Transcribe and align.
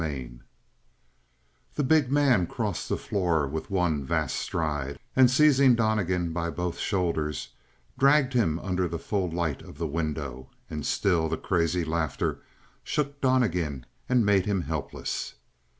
32 0.01 0.39
The 1.75 1.83
big 1.83 2.11
man 2.11 2.47
crossed 2.47 2.89
the 2.89 2.97
floor 2.97 3.45
with 3.45 3.69
one 3.69 4.03
vast 4.03 4.35
stride, 4.37 4.97
and, 5.15 5.29
seizing 5.29 5.75
Donnegan 5.75 6.33
by 6.33 6.49
both 6.49 6.79
shoulders, 6.79 7.49
dragged 7.99 8.33
him 8.33 8.57
under 8.61 8.87
the 8.87 8.97
full 8.97 9.29
light 9.29 9.61
of 9.61 9.77
the 9.77 9.85
window; 9.85 10.49
and 10.71 10.83
still 10.87 11.29
the 11.29 11.37
crazy 11.37 11.85
laughter 11.85 12.39
shook 12.83 13.21
Donnegan 13.21 13.85
and 14.09 14.25
made 14.25 14.47
him 14.47 14.61
helpless. 14.61 15.35